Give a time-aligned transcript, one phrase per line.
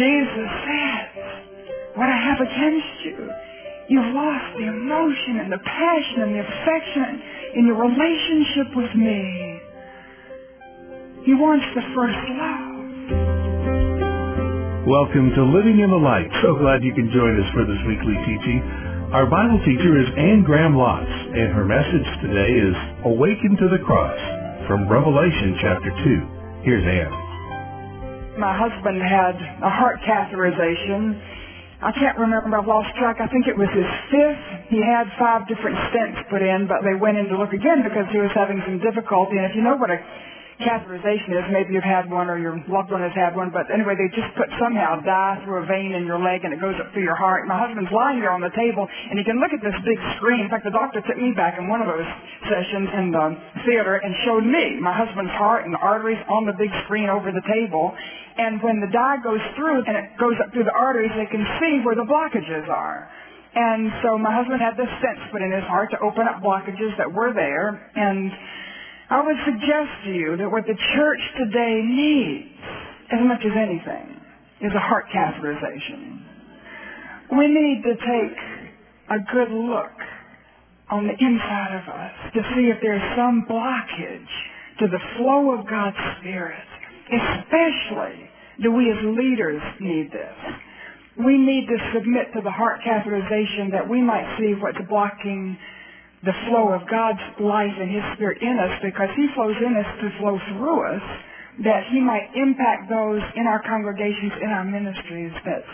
[0.00, 1.12] Jesus says,
[1.92, 3.20] what I have against you,
[3.92, 7.20] you've lost the emotion and the passion and the affection
[7.60, 9.60] in your relationship with me.
[11.28, 12.80] He wants the first love.
[14.88, 16.32] Welcome to Living in the Light.
[16.40, 18.64] So glad you can join us for this weekly teaching.
[19.12, 22.72] Our Bible teacher is Anne Graham Lotz, and her message today is
[23.04, 24.16] Awaken to the Cross
[24.64, 26.64] from Revelation chapter 2.
[26.64, 27.29] Here's Anne.
[28.38, 31.18] My husband had a heart catheterization.
[31.82, 33.16] I can't remember, I've lost track.
[33.18, 34.70] I think it was his fifth.
[34.70, 38.06] He had five different stents put in, but they went in to look again because
[38.12, 39.36] he was having some difficulty.
[39.40, 39.98] And if you know what a
[40.60, 41.44] catheterization is.
[41.50, 44.30] Maybe you've had one or your loved one has had one, but anyway, they just
[44.36, 47.16] put somehow dye through a vein in your leg and it goes up through your
[47.16, 47.48] heart.
[47.48, 50.46] My husband's lying there on the table and he can look at this big screen.
[50.46, 52.08] In fact, the doctor took me back in one of those
[52.46, 53.26] sessions in the
[53.66, 57.32] theater and showed me my husband's heart and the arteries on the big screen over
[57.32, 57.92] the table.
[58.36, 61.44] And when the dye goes through and it goes up through the arteries, they can
[61.58, 63.10] see where the blockages are.
[63.54, 66.94] And so my husband had this stents put in his heart to open up blockages
[66.98, 67.74] that were there.
[67.96, 68.30] And
[69.10, 72.54] I would suggest to you that what the church today needs,
[73.10, 74.06] as much as anything,
[74.62, 76.22] is a heart catheterization.
[77.36, 78.38] We need to take
[79.10, 79.98] a good look
[80.90, 84.30] on the inside of us to see if there's some blockage
[84.78, 86.62] to the flow of God's Spirit.
[87.10, 88.30] Especially
[88.62, 90.38] do we as leaders need this.
[91.24, 95.58] We need to submit to the heart catheterization that we might see what's blocking
[96.24, 99.90] the flow of God's life and His Spirit in us because He flows in us
[100.00, 101.02] to flow through us
[101.64, 105.64] that He might impact those in our congregations, in our ministries that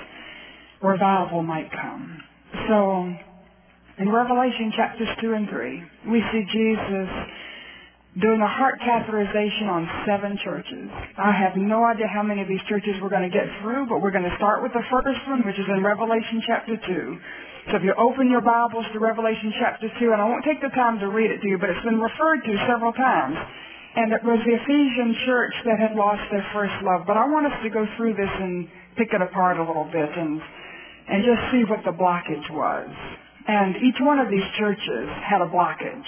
[0.83, 2.23] revival might come.
[2.69, 3.13] So
[3.99, 7.09] in Revelation chapters 2 and 3, we see Jesus
[8.21, 10.89] doing a heart catheterization on seven churches.
[11.19, 14.01] I have no idea how many of these churches we're going to get through, but
[14.01, 17.19] we're going to start with the first one, which is in Revelation chapter 2.
[17.67, 20.71] So if you open your Bibles to Revelation chapter 2, and I won't take the
[20.71, 23.35] time to read it to you, but it's been referred to several times.
[23.97, 27.11] And it was the Ephesian church that had lost their first love.
[27.11, 30.07] But I want us to go through this and pick it apart a little bit
[30.15, 30.39] and,
[31.11, 32.87] and just see what the blockage was.
[33.51, 36.07] And each one of these churches had a blockage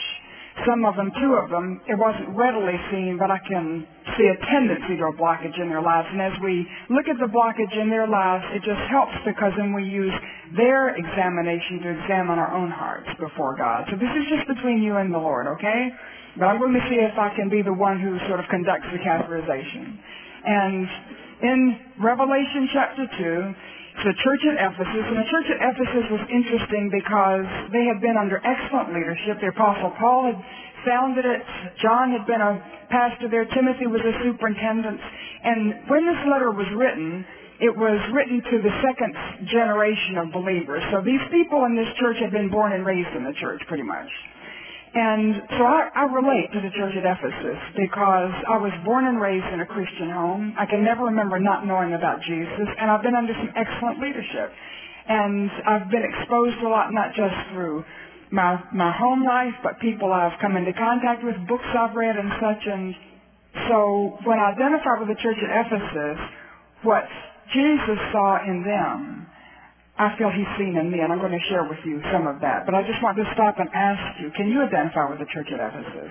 [0.67, 3.87] some of them, two of them, it wasn't readily seen, but I can
[4.17, 6.09] see a tendency to a blockage in their lives.
[6.11, 9.75] And as we look at the blockage in their lives, it just helps because then
[9.75, 10.15] we use
[10.57, 13.87] their examination to examine our own hearts before God.
[13.91, 15.91] So this is just between you and the Lord, okay?
[16.39, 18.87] But I'm going to see if I can be the one who sort of conducts
[18.93, 19.99] the catheterization.
[20.45, 20.89] And
[21.43, 21.61] in
[22.03, 23.55] Revelation chapter 2,
[24.05, 25.05] the church at Ephesus.
[25.11, 29.41] And the church at Ephesus was interesting because they had been under excellent leadership.
[29.41, 30.39] The Apostle Paul had
[30.87, 31.41] founded it.
[31.83, 33.45] John had been a pastor there.
[33.51, 35.01] Timothy was a superintendent.
[35.45, 37.25] And when this letter was written,
[37.61, 39.13] it was written to the second
[39.51, 40.83] generation of believers.
[40.95, 43.83] So these people in this church had been born and raised in the church pretty
[43.83, 44.07] much.
[44.95, 49.21] And so I, I relate to the church at Ephesus because I was born and
[49.21, 50.57] raised in a Christian home.
[50.59, 54.49] I can never remember not knowing about Jesus, and I've been under some excellent leadership.
[55.09, 57.85] And I've been exposed a lot, not just through
[58.31, 62.29] my my home life, but people I've come into contact with, books I've read, and
[62.41, 62.63] such.
[62.69, 62.95] And
[63.69, 66.19] so when I identify with the church at Ephesus,
[66.83, 67.05] what
[67.53, 69.28] Jesus saw in them
[69.99, 72.39] I feel he's seen in me, and I'm going to share with you some of
[72.39, 72.63] that.
[72.63, 75.51] But I just want to stop and ask you, can you identify with the church
[75.51, 76.11] at Ephesus?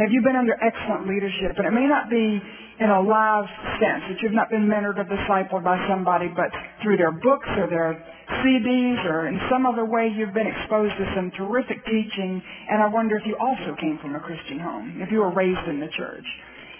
[0.00, 1.58] Have you been under excellent leadership?
[1.60, 2.40] And it may not be
[2.78, 3.44] in a live
[3.82, 6.48] sense, that you've not been mentored or discipled by somebody, but
[6.82, 7.98] through their books or their
[8.40, 12.40] CDs or in some other way you've been exposed to some terrific teaching.
[12.70, 15.66] And I wonder if you also came from a Christian home, if you were raised
[15.66, 16.26] in the church.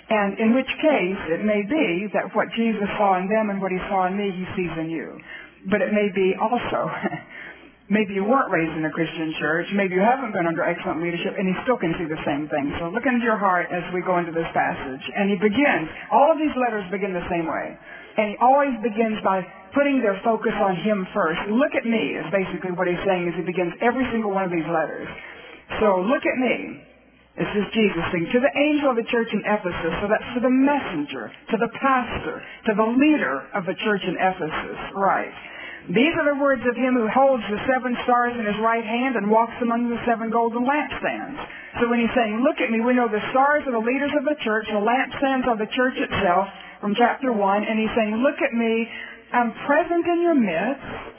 [0.08, 3.72] And in which case, it may be that what Jesus saw in them and what
[3.72, 5.18] he saw in me, he sees in you.
[5.66, 6.86] But it may be also,
[7.90, 11.34] maybe you weren't raised in a Christian church, maybe you haven't been under excellent leadership,
[11.34, 12.70] and he still can see the same thing.
[12.78, 15.04] So look into your heart as we go into this passage.
[15.16, 17.74] And he begins, all of these letters begin the same way.
[18.18, 19.42] And he always begins by
[19.74, 21.38] putting their focus on him first.
[21.50, 24.50] Look at me is basically what he's saying as he begins every single one of
[24.50, 25.06] these letters.
[25.80, 26.82] So look at me.
[27.38, 29.94] This is Jesus saying to the angel of the church in Ephesus.
[30.02, 34.18] So that's to the messenger, to the pastor, to the leader of the church in
[34.18, 34.78] Ephesus.
[34.98, 35.30] Right.
[35.88, 39.16] These are the words of him who holds the seven stars in his right hand
[39.16, 41.40] and walks among the seven golden lampstands.
[41.80, 44.28] So when he's saying, look at me, we know the stars are the leaders of
[44.28, 46.44] the church, the lampstands are the church itself
[46.84, 48.84] from chapter 1, and he's saying, look at me,
[49.32, 51.16] I'm present in your midst,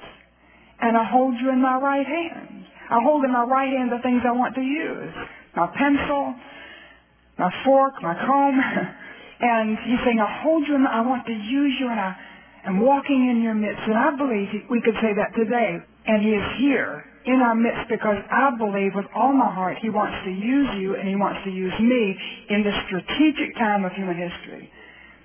[0.85, 2.65] and I hold you in my right hand.
[2.93, 5.13] I hold in my right hand the things I want to use
[5.57, 6.35] my pencil,
[7.37, 8.61] my fork, my comb.
[9.39, 12.11] And he's saying, I hold you in, and I want to use you and I,
[12.69, 13.81] I'm walking in your midst.
[13.89, 15.81] And I believe we could say that today.
[16.05, 19.89] And he is here in our midst because I believe with all my heart he
[19.89, 22.13] wants to use you and he wants to use me
[22.53, 24.69] in this strategic time of human history.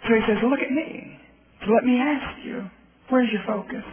[0.08, 1.20] So he says, look at me.
[1.64, 2.64] So let me ask you,
[3.12, 3.84] where's your focus?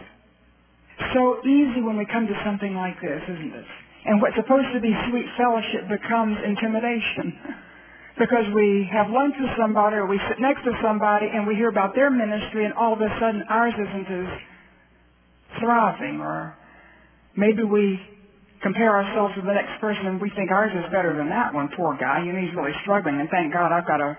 [1.12, 3.68] So easy when we come to something like this, isn't it?
[4.08, 7.36] And what's supposed to be sweet fellowship becomes intimidation.
[8.18, 11.68] because we have lunch with somebody or we sit next to somebody and we hear
[11.68, 14.28] about their ministry and all of a sudden ours isn't as
[15.60, 16.56] thriving or
[17.36, 17.98] maybe we
[18.62, 21.68] compare ourselves to the next person and we think ours is better than that one,
[21.76, 24.16] poor guy, you know, he's really struggling and thank God I've got a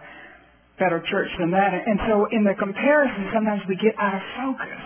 [0.79, 1.71] better church than that.
[1.73, 4.83] And so in the comparison sometimes we get out of focus.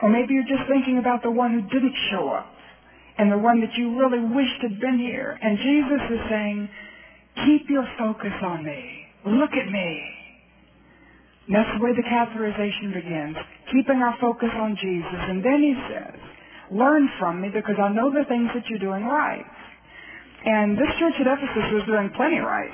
[0.00, 2.54] Or maybe you're just thinking about the one who didn't show up
[3.18, 5.36] and the one that you really wished had been here.
[5.42, 6.70] And Jesus is saying,
[7.46, 9.06] Keep your focus on me.
[9.26, 10.18] Look at me.
[11.46, 13.36] And that's the way the catheterization begins.
[13.72, 15.20] Keeping our focus on Jesus.
[15.28, 16.20] And then he says,
[16.70, 19.44] learn from me because I know the things that you're doing right.
[20.44, 22.70] And this church at Ephesus was doing plenty right.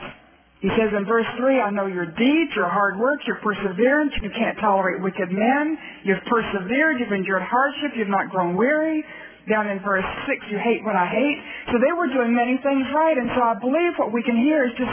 [0.60, 4.12] He says in verse 3, I know your deeds, your hard work, your perseverance.
[4.22, 5.76] You can't tolerate wicked men.
[6.04, 6.98] You've persevered.
[6.98, 7.92] You've endured hardship.
[7.96, 9.04] You've not grown weary.
[9.48, 11.38] Down in verse 6, you hate what I hate.
[11.72, 13.16] So they were doing many things right.
[13.16, 14.92] And so I believe what we can hear is just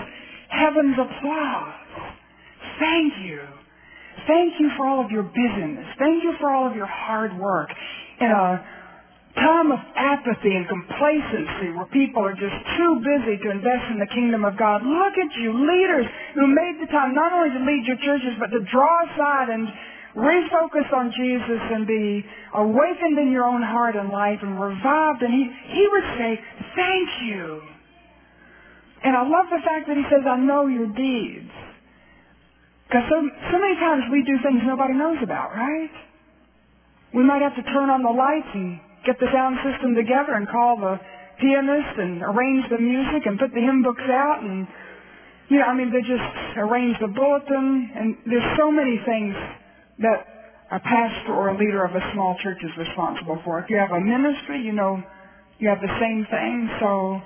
[0.50, 1.74] heaven's applause.
[2.80, 3.42] Thank you.
[4.28, 5.88] Thank you for all of your busyness.
[5.98, 7.70] Thank you for all of your hard work.
[8.20, 8.62] In a
[9.36, 14.12] time of apathy and complacency where people are just too busy to invest in the
[14.12, 14.84] kingdom of God.
[14.84, 16.06] Look at you, leaders
[16.36, 19.72] who made the time not only to lead your churches, but to draw aside and
[20.16, 25.22] refocus on Jesus and be awakened in your own heart and life and revived.
[25.22, 26.40] And he, he would say,
[26.76, 27.62] thank you.
[29.04, 31.52] And I love the fact that he says, I know your deeds.
[32.88, 35.96] Because so, so many times we do things nobody knows about, right?
[37.16, 40.48] We might have to turn on the lights and get the sound system together and
[40.48, 41.00] call the
[41.40, 44.68] pianist and arrange the music and put the hymn books out and
[45.50, 49.36] you know, I mean, they just arrange the bulletin and there's so many things
[50.00, 50.28] that
[50.72, 53.60] a pastor or a leader of a small church is responsible for.
[53.60, 55.04] If you have a ministry, you know,
[55.60, 56.70] you have the same thing.
[56.80, 57.22] So,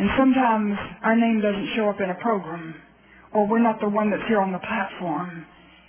[0.00, 2.74] and sometimes our name doesn't show up in a program,
[3.32, 5.44] or we're not the one that's here on the platform,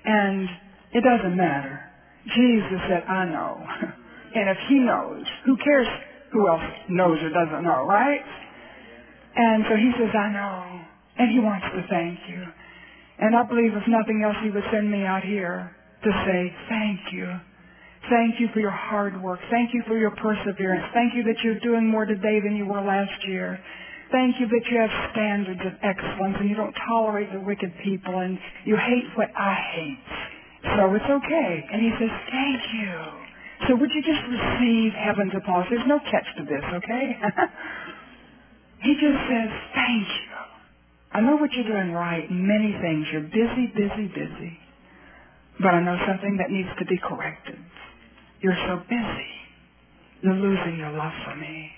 [0.06, 0.50] and
[0.94, 1.80] it doesn't matter.
[2.36, 3.56] Jesus said, "I know,"
[4.36, 5.88] and if He knows, who cares
[6.32, 8.22] who else knows or doesn't know, right?
[9.36, 10.82] And so He says, "I know,"
[11.18, 12.44] and He wants to thank you.
[13.20, 15.72] And I believe if nothing else, He would send me out here
[16.04, 17.28] to say, thank you.
[18.10, 19.40] Thank you for your hard work.
[19.52, 20.86] Thank you for your perseverance.
[20.94, 23.60] Thank you that you're doing more today than you were last year.
[24.12, 28.20] Thank you that you have standards of excellence and you don't tolerate the wicked people
[28.20, 30.08] and you hate what I hate.
[30.78, 31.66] So it's okay.
[31.74, 32.96] And he says, thank you.
[33.68, 35.66] So would you just receive heaven's applause?
[35.70, 37.06] There's no catch to this, okay?
[38.82, 40.29] he just says, thank you.
[41.12, 43.08] I know what you're doing right many things.
[43.12, 44.60] You're busy, busy, busy.
[45.60, 47.58] But I know something that needs to be corrected.
[48.42, 49.32] You're so busy.
[50.22, 51.72] You're losing your love for me.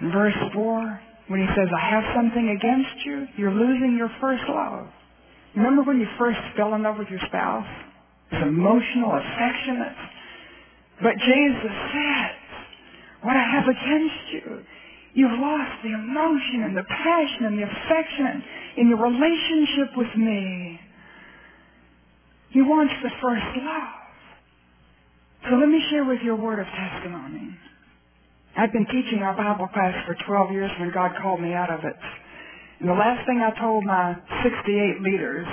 [0.00, 4.42] In verse 4, when he says, I have something against you, you're losing your first
[4.48, 4.88] love.
[5.54, 7.66] Remember when you first fell in love with your spouse?
[8.32, 9.96] It's emotional, affectionate.
[11.02, 12.34] But Jesus said,
[13.22, 14.64] what I have against you
[15.14, 18.42] You've lost the emotion and the passion and the affection
[18.78, 20.80] in your relationship with me.
[22.50, 24.02] He wants the first love.
[25.48, 27.56] So let me share with you a word of testimony.
[28.56, 31.84] I've been teaching our Bible class for 12 years when God called me out of
[31.84, 31.96] it.
[32.80, 35.46] And the last thing I told my 68 leaders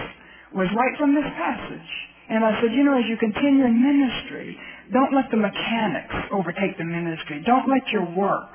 [0.53, 1.91] was right from this passage.
[2.29, 4.57] And I said, you know, as you continue in ministry,
[4.93, 7.41] don't let the mechanics overtake the ministry.
[7.45, 8.53] Don't let your work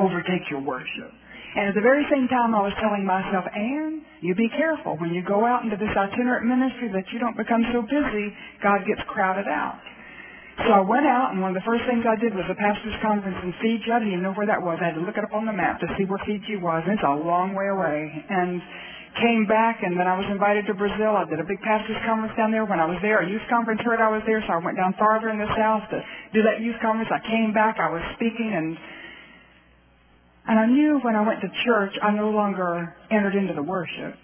[0.00, 1.12] overtake your worship.
[1.56, 5.10] And at the very same time, I was telling myself, Anne, you be careful when
[5.10, 8.30] you go out into this itinerant ministry that you don't become so busy,
[8.62, 9.82] God gets crowded out.
[10.66, 12.94] So I went out, and one of the first things I did was a pastor's
[13.00, 13.88] conference in Fiji.
[13.90, 14.76] I didn't even know where that was.
[14.78, 17.00] I had to look it up on the map to see where Fiji was, and
[17.00, 18.12] it's a long way away.
[18.28, 18.60] And
[19.18, 21.18] came back, and then I was invited to Brazil.
[21.18, 22.62] I did a big pastor's conference down there.
[22.62, 24.94] When I was there, a youth conference heard I was there, so I went down
[25.00, 25.98] farther in the south to
[26.30, 27.10] do that youth conference.
[27.10, 27.82] I came back.
[27.82, 28.78] I was speaking, and
[30.50, 34.18] and I knew when I went to church, I no longer entered into the worship.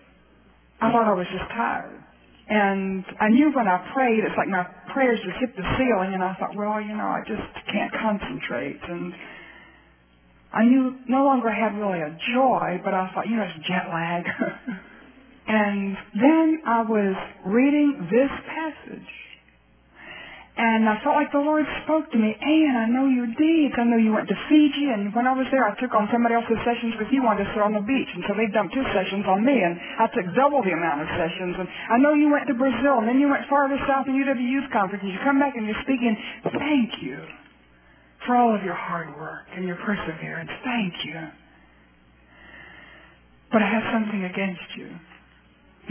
[0.83, 2.03] I thought I was just tired.
[2.49, 6.25] And I knew when I prayed, it's like my prayers just hit the ceiling, and
[6.25, 8.79] I thought, well, you know, I just can't concentrate.
[8.91, 9.13] And
[10.53, 13.87] I knew no longer had really a joy, but I thought, you know, it's jet
[13.87, 14.25] lag.
[15.47, 17.15] and then I was
[17.45, 19.11] reading this passage,
[20.57, 23.77] And I felt like the Lord spoke to me, Anne, I know your deeds.
[23.77, 26.33] I know you went to Fiji, and when I was there, I took on somebody
[26.33, 28.09] else's sessions because he wanted to sit on the beach.
[28.17, 31.13] And so they dumped two sessions on me, and I took double the amount of
[31.13, 31.61] sessions.
[31.61, 34.41] And I know you went to Brazil, and then you went farther south to UW
[34.41, 36.17] Youth Conference, and you come back and you're speaking,
[36.57, 37.21] thank you
[38.25, 40.51] for all of your hard work and your perseverance.
[40.65, 41.21] Thank you.
[43.53, 44.89] But I have something against you.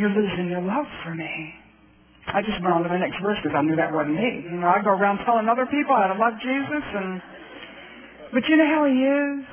[0.02, 1.54] You're losing your love for me.
[2.28, 4.50] I just went on to the next verse because I knew that wasn't me.
[4.50, 7.22] You know, I go around telling other people how to love Jesus and,
[8.34, 9.46] but you know how he is?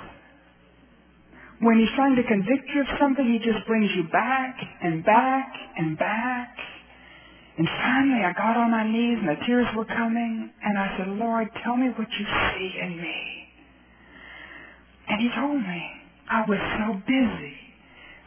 [1.61, 5.53] When he's trying to convict you of something, he just brings you back and back
[5.77, 6.57] and back.
[7.59, 11.09] And finally I got on my knees and the tears were coming and I said,
[11.21, 13.43] Lord, tell me what you see in me.
[15.09, 15.83] And he told me
[16.31, 17.55] I was so busy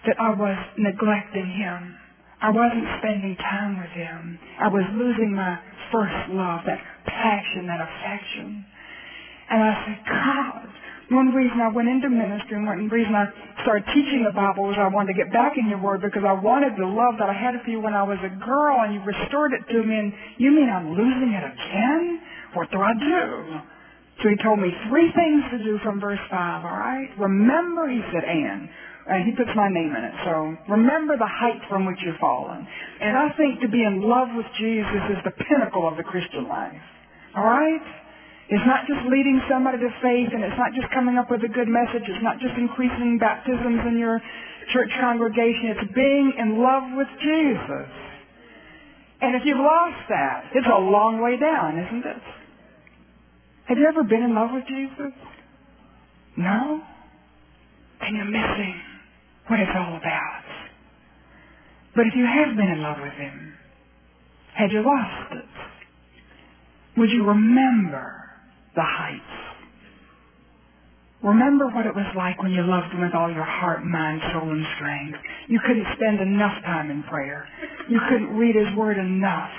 [0.05, 1.97] that I was neglecting him.
[2.45, 4.37] I wasn't spending time with him.
[4.61, 5.57] I was losing my
[5.89, 6.77] first love, that
[7.09, 8.61] passion, that affection.
[9.49, 10.69] And I said, God,
[11.09, 13.33] one reason I went into ministry and one reason I
[13.65, 16.37] started teaching the Bible was I wanted to get back in your word because I
[16.37, 19.01] wanted the love that I had for you when I was a girl and you
[19.01, 22.21] restored it to me and you mean I'm losing it again?
[22.53, 23.57] What do I do?
[24.21, 27.09] So he told me three things to do from verse 5, all right?
[27.17, 28.69] Remember, he said, Anne,
[29.05, 30.15] and he puts my name in it.
[30.25, 32.65] So remember the height from which you've fallen.
[33.01, 36.49] And I think to be in love with Jesus is the pinnacle of the Christian
[36.49, 36.81] life.
[37.37, 37.85] All right?
[38.49, 41.49] It's not just leading somebody to faith, and it's not just coming up with a
[41.49, 42.05] good message.
[42.05, 44.21] It's not just increasing baptisms in your
[44.73, 45.73] church congregation.
[45.73, 47.89] It's being in love with Jesus.
[49.21, 52.23] And if you've lost that, it's a long way down, isn't it?
[53.65, 55.13] Have you ever been in love with Jesus?
[56.37, 56.81] No?
[58.01, 58.84] Then you're missing
[59.47, 60.43] what it's all about.
[61.95, 63.53] But if you have been in love with Him,
[64.53, 65.45] had you lost it?
[66.97, 68.23] Would you remember
[68.75, 69.45] the heights?
[71.23, 74.51] Remember what it was like when you loved Him with all your heart, mind, soul,
[74.51, 75.17] and strength.
[75.47, 77.47] You couldn't spend enough time in prayer.
[77.89, 79.51] You couldn't read His Word enough.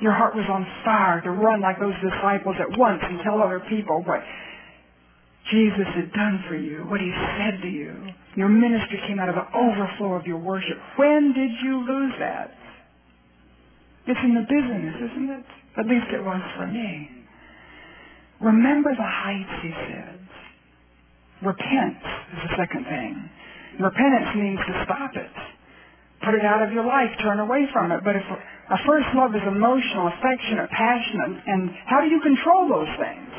[0.00, 3.60] Your heart was on fire to run like those disciples at once and tell other
[3.68, 4.20] people what
[5.50, 7.92] Jesus had done for you, what he said to you.
[8.36, 10.78] Your ministry came out of the overflow of your worship.
[10.96, 12.54] When did you lose that?
[14.06, 15.44] It's in the business, isn't it?
[15.78, 17.10] At least it was for me.
[18.40, 20.18] Remember the heights, he said.
[21.42, 21.98] Repent
[22.34, 23.30] is the second thing.
[23.80, 25.34] Repentance means to stop it.
[26.24, 27.10] Put it out of your life.
[27.22, 28.02] Turn away from it.
[28.04, 32.90] But if a first love is emotional, affectionate, passionate, and how do you control those
[32.98, 33.30] things?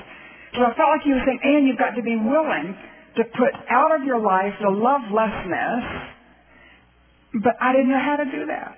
[0.54, 2.78] So I felt like he was saying, and you've got to be willing
[3.18, 5.84] to put out of your life the lovelessness,
[7.42, 8.78] but I didn't know how to do that.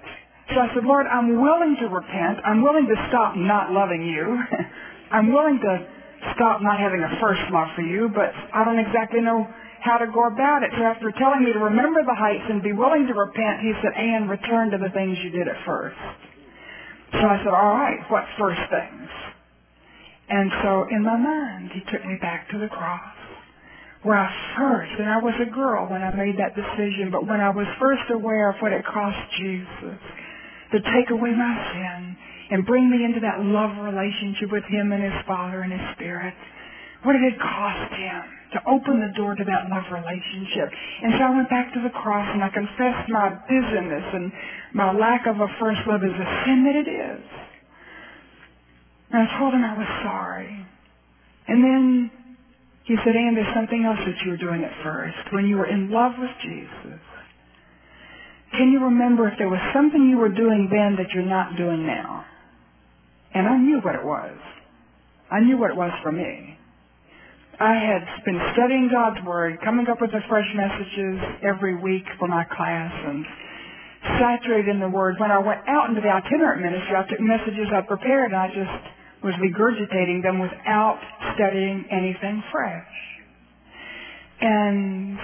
[0.54, 2.40] So I said, Lord, I'm willing to repent.
[2.46, 4.40] I'm willing to stop not loving you.
[5.12, 5.74] I'm willing to
[6.36, 9.48] stop not having a first love for you, but I don't exactly know
[9.82, 10.72] how to go about it.
[10.78, 13.94] So after telling me to remember the heights and be willing to repent, he said,
[13.94, 16.00] Anne, return to the things you did at first.
[17.14, 19.05] So I said, all right, what first things?
[20.30, 23.14] And so in my mind, he took me back to the cross
[24.06, 27.42] where I first, and I was a girl when I made that decision, but when
[27.42, 29.98] I was first aware of what it cost Jesus
[30.74, 32.16] to take away my sin
[32.54, 36.38] and bring me into that love relationship with him and his Father and his Spirit,
[37.02, 38.22] what did it cost him
[38.54, 40.70] to open the door to that love relationship?
[41.02, 44.32] And so I went back to the cross and I confessed my busyness and
[44.74, 47.26] my lack of a first love as a sin that it is.
[49.16, 50.52] And I told him I was sorry.
[51.48, 52.12] And then
[52.84, 55.32] he said, Anne, there's something else that you were doing at first.
[55.32, 57.00] When you were in love with Jesus,
[58.52, 61.88] can you remember if there was something you were doing then that you're not doing
[61.88, 62.26] now?
[63.34, 64.36] And I knew what it was.
[65.32, 66.60] I knew what it was for me.
[67.56, 72.28] I had been studying God's Word, coming up with the fresh messages every week for
[72.28, 73.24] my class, and
[74.20, 75.16] saturated in the Word.
[75.20, 78.48] When I went out into the itinerant ministry, I took messages I prepared, and I
[78.52, 78.95] just
[79.26, 81.02] was regurgitating them without
[81.34, 82.94] studying anything fresh.
[84.40, 85.18] And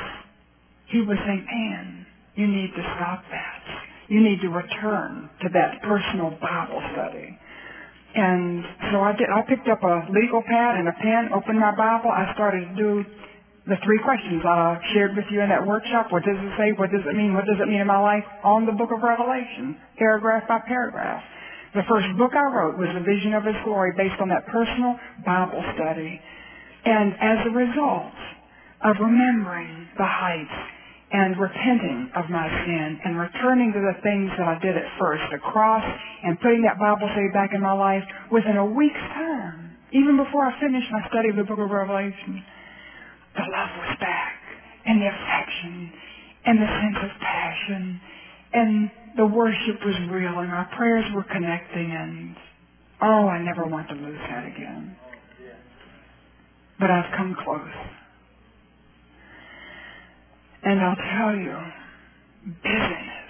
[0.89, 3.61] he was saying, Anne, you need to stop that.
[4.09, 7.37] You need to return to that personal Bible study.
[8.15, 9.29] And so I did.
[9.29, 12.09] I picked up a legal pad and a pen, opened my Bible.
[12.09, 13.05] I started to do
[13.67, 16.11] the three questions I shared with you in that workshop.
[16.11, 16.73] What does it say?
[16.73, 17.35] What does it mean?
[17.35, 18.25] What does it mean in my life?
[18.43, 21.23] On the book of Revelation, paragraph by paragraph.
[21.73, 24.99] The first book I wrote was The Vision of His Glory based on that personal
[25.23, 26.19] Bible study.
[26.83, 28.11] And as a result
[28.83, 30.57] of remembering the heights
[31.15, 35.23] and repenting of my sin and returning to the things that I did at first,
[35.31, 35.83] the cross
[36.23, 39.71] and putting that Bible study back in my life within a week's time.
[39.95, 42.43] Even before I finished my study of the book of Revelation,
[43.35, 44.35] the love was back
[44.83, 45.91] and the affection
[46.43, 48.01] and the sense of passion
[48.53, 52.35] and the worship was real and our prayers were connecting and
[53.01, 54.95] oh, I never want to lose that again.
[56.79, 57.77] But I've come close.
[60.63, 61.57] And I'll tell you,
[62.63, 63.21] busyness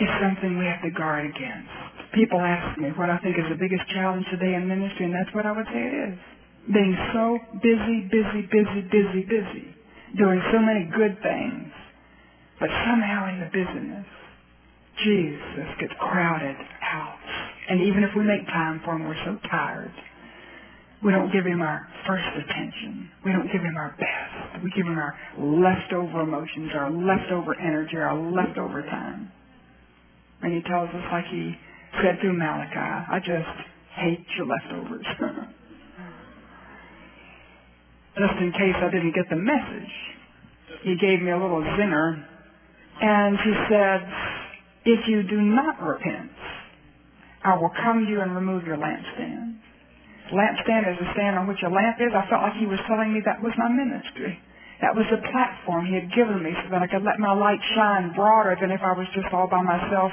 [0.00, 1.70] is something we have to guard against.
[2.14, 5.32] People ask me what I think is the biggest challenge today in ministry, and that's
[5.34, 6.18] what I would say it is.
[6.72, 9.66] Being so busy, busy, busy, busy, busy,
[10.16, 11.70] doing so many good things,
[12.60, 14.06] but somehow in the business,
[15.04, 17.18] Jesus gets crowded out.
[17.70, 19.92] And even if we make time for him, we're so tired
[21.02, 23.10] we don't give him our first attention.
[23.24, 24.64] We don't give him our best.
[24.64, 29.30] We give him our leftover emotions, our leftover energy, our leftover time.
[30.42, 31.54] And he tells us like he
[32.02, 33.46] said through Malachi, I just
[33.94, 35.06] hate your leftovers.
[38.18, 39.94] just in case I didn't get the message,
[40.82, 42.26] he gave me a little zinger
[43.00, 44.00] and he said,
[44.84, 46.30] if you do not repent,
[47.44, 49.48] I will come to you and remove your lampstand
[50.32, 52.12] lampstand is the stand on which a lamp is.
[52.12, 54.36] I felt like he was telling me that was my ministry.
[54.80, 57.58] That was the platform he had given me so that I could let my light
[57.74, 60.12] shine broader than if I was just all by myself.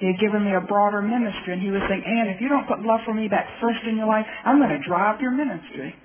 [0.00, 2.68] He had given me a broader ministry, and he was saying, Anne, if you don't
[2.68, 5.32] put love for me back first in your life, I'm going to dry up your
[5.32, 5.96] ministry.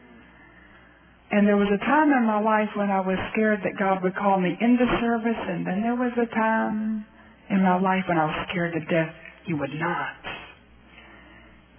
[1.32, 4.16] And there was a time in my life when I was scared that God would
[4.16, 7.06] call me into service, and then there was a time
[7.50, 10.16] in my life when I was scared to death he would not.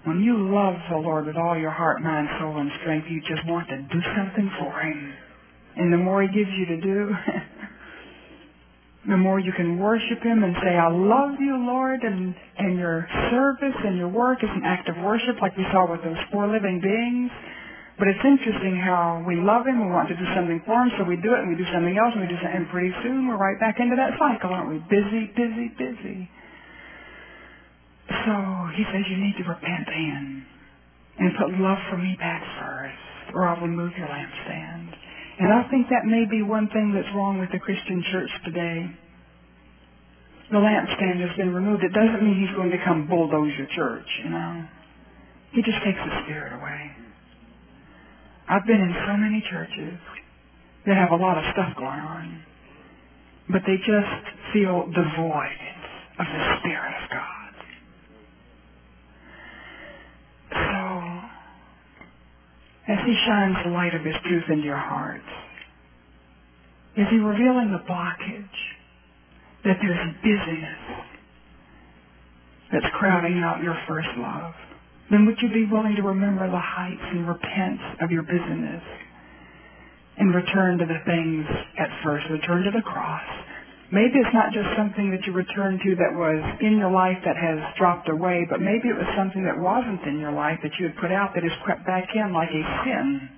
[0.04, 3.46] When you love the Lord with all your heart, mind, soul, and strength, you just
[3.46, 5.14] want to do something for Him.
[5.76, 7.10] And the more He gives you to do,
[9.08, 13.06] the more you can worship Him and say, I love you, Lord, and, and your
[13.30, 16.48] service and your work is an act of worship like we saw with those four
[16.48, 17.30] living beings.
[17.98, 21.04] But it's interesting how we love Him, we want to do something for Him, so
[21.04, 23.28] we do it, and we do something else, and we do something, and pretty soon
[23.28, 24.80] we're right back into that cycle, aren't we?
[24.88, 26.28] Busy, busy, busy.
[28.08, 28.32] So
[28.76, 30.44] he says you need to repent then
[31.18, 34.88] and put love for me back first, or I'll remove your lampstand.
[35.38, 38.88] And I think that may be one thing that's wrong with the Christian church today.
[40.50, 41.84] The lampstand has been removed.
[41.84, 44.64] It doesn't mean he's going to come bulldoze your church, you know.
[45.52, 47.01] He just takes the spirit away.
[48.48, 49.98] I've been in so many churches
[50.86, 52.42] that have a lot of stuff going on,
[53.50, 55.60] but they just feel devoid
[56.18, 57.54] of the Spirit of God.
[60.50, 60.82] So,
[62.92, 65.24] as he shines the light of his truth into your hearts?
[66.96, 68.58] Is he revealing the blockage
[69.64, 71.06] that there's busyness
[72.72, 74.52] that's crowding out your first love?
[75.12, 78.82] Then would you be willing to remember the heights and repent of your busyness
[80.16, 81.44] and return to the things
[81.78, 83.28] at first, return to the cross,
[83.92, 87.36] Maybe it's not just something that you return to that was in your life that
[87.36, 90.88] has dropped away, but maybe it was something that wasn't in your life that you
[90.88, 93.28] had put out that has crept back in like a sin,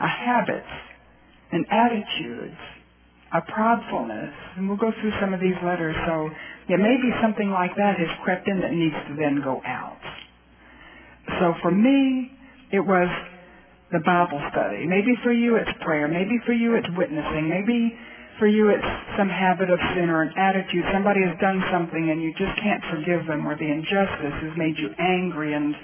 [0.00, 0.64] a habit,
[1.52, 2.56] an attitude,
[3.36, 4.32] a pridefulness.
[4.56, 5.94] And we'll go through some of these letters.
[6.08, 6.32] So
[6.72, 10.00] yeah, maybe something like that has crept in that needs to then go out.
[11.40, 12.30] So for me,
[12.72, 13.08] it was
[13.92, 14.86] the Bible study.
[14.86, 16.08] Maybe for you it's prayer.
[16.08, 17.48] Maybe for you it's witnessing.
[17.48, 17.94] Maybe
[18.38, 20.84] for you it's some habit of sin or an attitude.
[20.92, 24.76] Somebody has done something and you just can't forgive them or the injustice has made
[24.78, 25.74] you angry and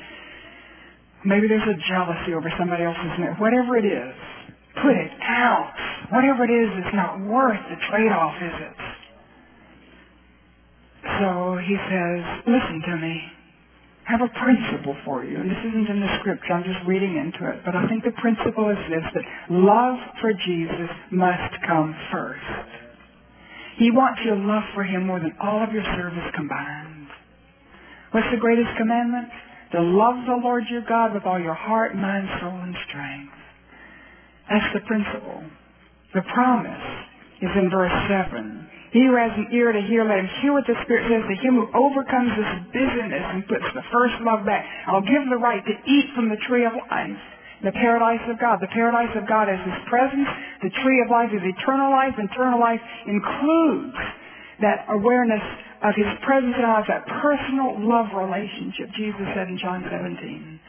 [1.25, 3.39] maybe there's a jealousy over somebody else's marriage.
[3.39, 4.15] Whatever it is,
[4.83, 5.71] put it out.
[6.11, 8.77] Whatever it is, it's not worth the trade-off, is it?
[11.23, 13.23] So he says, listen to me
[14.05, 15.37] have a principle for you.
[15.39, 17.63] And this isn't in the scripture, I'm just reading into it.
[17.65, 22.43] But I think the principle is this, that love for Jesus must come first.
[23.79, 27.09] He wants your love for him more than all of your service combined.
[28.11, 29.29] What's the greatest commandment?
[29.73, 33.33] To love the Lord your God with all your heart, mind, soul, and strength.
[34.51, 35.43] That's the principle.
[36.13, 36.87] The promise
[37.41, 38.69] is in verse 7.
[38.93, 41.37] He who has an ear to hear, let him hear what the Spirit says to
[41.41, 44.69] him who overcomes this busyness and puts the first love back.
[44.85, 47.23] I'll give the right to eat from the tree of life,
[47.65, 48.61] the paradise of God.
[48.61, 50.29] The paradise of God is His presence.
[50.61, 52.13] The tree of life is eternal life.
[52.21, 53.97] Eternal life includes
[54.61, 55.41] that awareness
[55.81, 60.61] of His presence in us, that personal love relationship, Jesus said in John 17.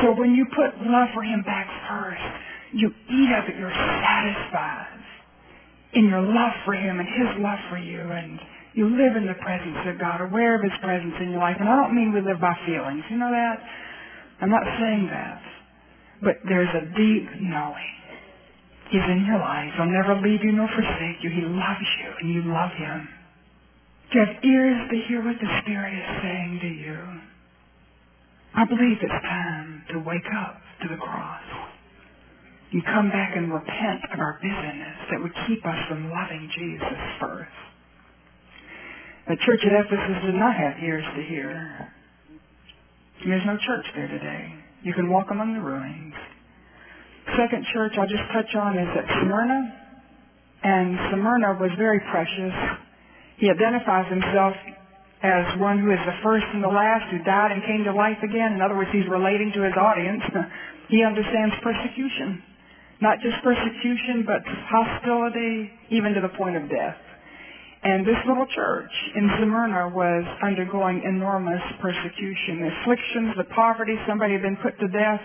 [0.00, 2.24] So when you put love for Him back first,
[2.72, 4.91] you eat of it, you're satisfied.
[5.94, 8.40] In your love for Him and His love for you and
[8.74, 11.56] you live in the presence of God, aware of His presence in your life.
[11.60, 13.04] And I don't mean we live by feelings.
[13.12, 13.60] You know that?
[14.40, 15.40] I'm not saying that.
[16.24, 17.92] But there's a deep knowing.
[18.88, 19.72] He's in your life.
[19.76, 21.28] He'll never leave you nor forsake you.
[21.28, 23.08] He loves you and you love Him.
[24.12, 26.98] You have ears to hear what the Spirit is saying to you?
[28.54, 31.71] I believe it's time to wake up to the cross
[32.72, 36.98] and come back and repent of our busyness that would keep us from loving Jesus
[37.20, 37.58] first.
[39.28, 41.92] The church at Ephesus did not have ears to hear.
[43.24, 44.54] There's no church there today.
[44.82, 46.14] You can walk among the ruins.
[47.38, 49.78] Second church I'll just touch on is at Smyrna.
[50.64, 52.54] And Smyrna was very precious.
[53.36, 54.54] He identifies himself
[55.22, 58.18] as one who is the first and the last, who died and came to life
[58.22, 58.54] again.
[58.54, 60.22] In other words, he's relating to his audience.
[60.88, 62.42] he understands persecution.
[63.02, 66.94] Not just persecution, but hostility, even to the point of death.
[67.82, 74.42] And this little church in Smyrna was undergoing enormous persecution, afflictions, the poverty, somebody had
[74.46, 75.18] been put to death.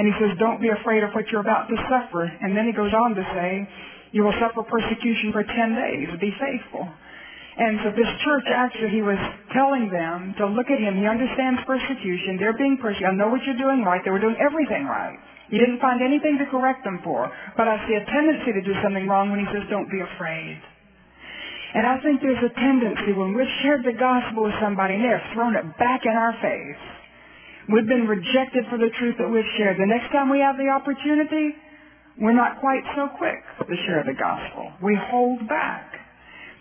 [0.00, 2.24] And he says, don't be afraid of what you're about to suffer.
[2.24, 3.68] And then he goes on to say,
[4.16, 6.08] you will suffer persecution for 10 days.
[6.16, 6.88] Be faithful.
[7.60, 9.20] And so this church, actually, he was
[9.52, 10.96] telling them to look at him.
[10.96, 12.40] He understands persecution.
[12.40, 13.12] They're being persecuted.
[13.12, 14.00] I know what you're doing right.
[14.00, 15.18] They were doing everything right.
[15.48, 17.30] He didn't find anything to correct them for.
[17.56, 20.60] But I see a tendency to do something wrong when he says, don't be afraid.
[21.74, 25.28] And I think there's a tendency when we've shared the gospel with somebody and they've
[25.36, 26.84] thrown it back in our face.
[27.68, 29.76] We've been rejected for the truth that we've shared.
[29.76, 31.52] The next time we have the opportunity,
[32.16, 34.72] we're not quite so quick to share the gospel.
[34.82, 35.87] We hold back.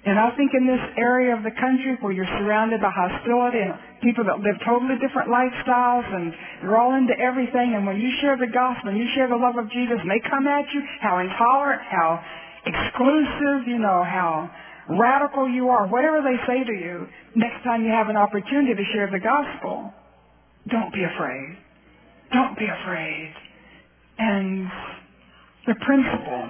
[0.08, 3.76] And I think in this area of the country where you're surrounded by hostility and
[4.00, 6.32] people that live totally different lifestyles and
[6.64, 9.60] they're all into everything and when you share the gospel and you share the love
[9.60, 12.24] of Jesus and they come at you, how intolerant, how
[12.64, 14.48] exclusive, you know, how
[14.96, 17.04] radical you are, whatever they say to you,
[17.36, 19.92] next time you have an opportunity to share the gospel,
[20.72, 21.52] don't be afraid.
[22.32, 23.34] Don't be afraid.
[24.20, 24.72] And
[25.68, 26.48] the principle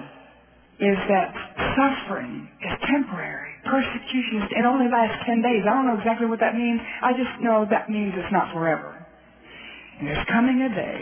[0.78, 1.34] is that
[1.74, 3.47] suffering is temporary.
[3.68, 5.62] Persecution, it only lasts 10 days.
[5.68, 6.80] I don't know exactly what that means.
[6.80, 8.96] I just know that means it's not forever.
[9.98, 10.98] And there's coming a day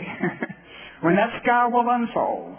[1.01, 2.57] when that sky will unfold.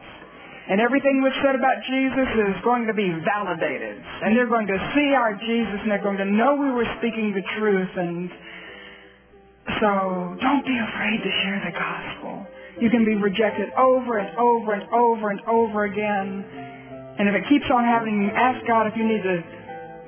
[0.68, 4.00] And everything we've said about Jesus is going to be validated.
[4.22, 7.32] And they're going to see our Jesus and they're going to know we were speaking
[7.32, 7.92] the truth.
[7.96, 8.30] And
[9.80, 12.46] so don't be afraid to share the gospel.
[12.80, 16.44] You can be rejected over and over and over and over again.
[17.18, 19.57] And if it keeps on happening, ask God if you need to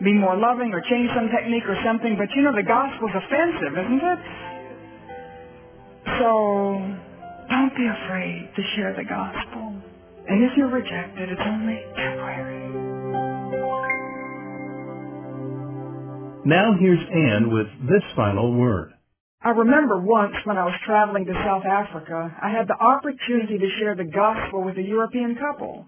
[0.02, 2.16] be more loving or change some technique or something.
[2.16, 4.20] But you know, the gospel's offensive, isn't it?
[6.18, 6.30] So
[7.48, 9.76] don't be afraid to share the gospel.
[10.28, 12.60] And if you're rejected, it's only temporary.
[16.44, 18.94] Now here's Anne with this final word.
[19.42, 23.68] I remember once when I was traveling to South Africa, I had the opportunity to
[23.78, 25.86] share the gospel with a European couple.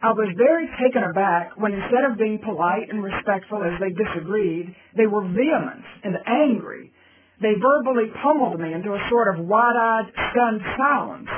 [0.00, 4.74] I was very taken aback when instead of being polite and respectful as they disagreed,
[4.96, 6.92] they were vehement and angry.
[7.42, 11.28] They verbally pummeled me into a sort of wide-eyed, stunned silence.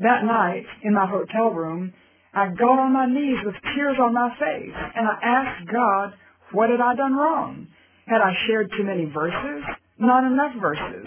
[0.00, 1.92] That night, in my hotel room,
[2.34, 6.14] I got on my knees with tears on my face, and I asked God,
[6.50, 7.68] what had I done wrong?
[8.06, 9.62] Had I shared too many verses?
[9.98, 11.06] Not enough verses.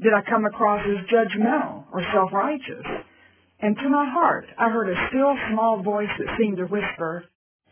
[0.00, 2.86] Did I come across as judgmental or self-righteous?
[3.60, 7.24] And to my heart, I heard a still small voice that seemed to whisper,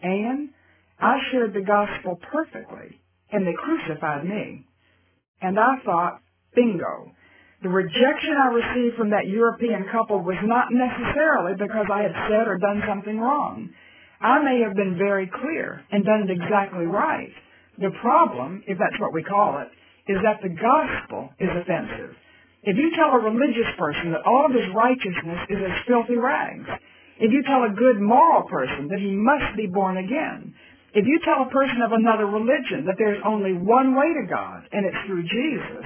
[0.02, 0.50] Anne,
[0.98, 4.66] I shared the gospel perfectly, and they crucified me.
[5.40, 6.22] And I thought,
[6.54, 7.12] bingo.
[7.62, 12.48] The rejection I received from that European couple was not necessarily because I had said
[12.48, 13.70] or done something wrong.
[14.20, 17.32] I may have been very clear and done it exactly right.
[17.78, 19.68] The problem, if that's what we call it,
[20.10, 22.16] is that the gospel is offensive.
[22.62, 26.66] If you tell a religious person that all of his righteousness is as filthy rags,
[27.18, 30.54] if you tell a good moral person that he must be born again,
[30.92, 34.64] if you tell a person of another religion that there's only one way to God
[34.72, 35.84] and it's through Jesus,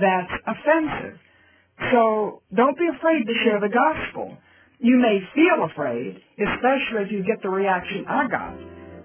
[0.00, 1.20] that's offensive.
[1.92, 4.36] So don't be afraid to share the gospel.
[4.80, 8.54] You may feel afraid, especially if you get the reaction I got,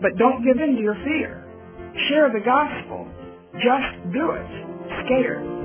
[0.01, 1.45] but don't give in to your fear.
[2.09, 3.07] Share the gospel.
[3.53, 4.49] Just do it.
[5.05, 5.62] Scared.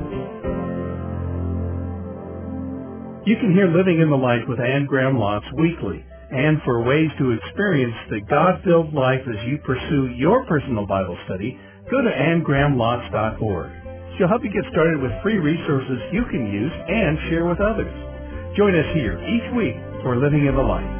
[3.28, 6.00] You can hear Living in the Light with Anne Graham Lotz weekly.
[6.32, 11.60] And for ways to experience the God-filled life as you pursue your personal Bible study,
[11.90, 14.16] go to annegrahamlotz.org.
[14.16, 17.92] She'll help you get started with free resources you can use and share with others.
[18.56, 20.97] Join us here each week for Living in the Light.